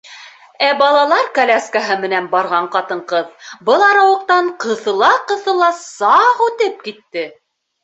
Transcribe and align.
Ә 0.67 0.69
балалар 0.77 1.27
коляскаһы 1.35 1.97
менән 2.05 2.29
барған 2.31 2.71
ҡатын-ҡыҙ 2.77 3.29
был 3.69 3.85
арауыҡтан 3.89 4.51
ҡыҫыла-ҡыҫыла 4.67 5.71
саҡ 5.85 6.45
үтеп 6.49 6.85
китә. 6.91 7.31